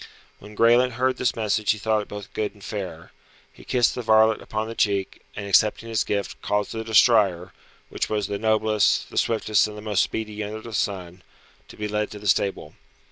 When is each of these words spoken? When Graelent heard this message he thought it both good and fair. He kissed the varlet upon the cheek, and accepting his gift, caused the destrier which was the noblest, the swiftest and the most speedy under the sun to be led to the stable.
When 0.39 0.55
Graelent 0.55 0.93
heard 0.93 1.17
this 1.17 1.35
message 1.35 1.69
he 1.69 1.77
thought 1.77 2.01
it 2.01 2.07
both 2.07 2.33
good 2.33 2.53
and 2.55 2.63
fair. 2.63 3.11
He 3.53 3.63
kissed 3.63 3.93
the 3.93 4.01
varlet 4.01 4.41
upon 4.41 4.67
the 4.67 4.73
cheek, 4.73 5.21
and 5.35 5.45
accepting 5.45 5.89
his 5.89 6.03
gift, 6.03 6.41
caused 6.41 6.71
the 6.71 6.83
destrier 6.83 7.53
which 7.89 8.09
was 8.09 8.25
the 8.25 8.39
noblest, 8.39 9.11
the 9.11 9.17
swiftest 9.19 9.67
and 9.67 9.77
the 9.77 9.81
most 9.83 10.01
speedy 10.01 10.43
under 10.43 10.61
the 10.61 10.73
sun 10.73 11.21
to 11.67 11.77
be 11.77 11.87
led 11.87 12.09
to 12.09 12.17
the 12.17 12.27
stable. 12.27 12.73